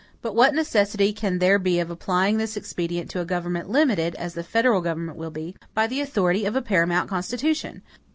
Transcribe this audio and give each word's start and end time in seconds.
But 0.23 0.33
what 0.35 0.55
necessity 0.55 1.13
can 1.13 1.37
there 1.37 1.59
be 1.59 1.79
of 1.79 1.91
applying 1.91 2.39
this 2.39 2.57
expedient 2.57 3.07
to 3.11 3.21
a 3.21 3.23
government 3.25 3.69
limited, 3.69 4.15
as 4.15 4.33
the 4.33 4.41
federal 4.41 4.81
government 4.81 5.15
will 5.19 5.29
be, 5.29 5.55
by 5.75 5.85
the 5.85 6.01
authority 6.01 6.43
of 6.45 6.55
a 6.55 6.61
paramount 6.63 7.07
Constitution? 7.07 7.83